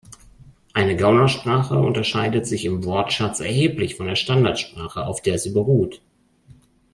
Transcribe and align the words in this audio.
Eine 0.73 0.95
Gaunersprache 0.95 1.77
unterscheidet 1.77 2.47
sich 2.47 2.65
im 2.65 2.83
Wortschatz 2.85 3.39
erheblich 3.39 3.97
von 3.97 4.07
der 4.07 4.15
Standardsprache, 4.15 5.05
auf 5.05 5.21
der 5.21 5.37
sie 5.37 5.51
beruht. 5.51 6.01